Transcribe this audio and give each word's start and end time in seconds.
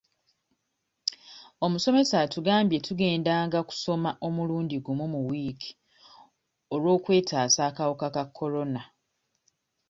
Omusomesa 1.65 2.15
atugambye 2.25 2.77
tugendanga 2.87 3.59
kusoma 3.69 4.09
omulundi 4.27 4.75
gumu 4.85 5.05
mu 5.13 5.19
wiiki 5.27 5.71
olw'okwetaasa 6.73 7.61
akawuka 7.69 8.07
ka 8.15 8.23
Corona. 8.37 8.81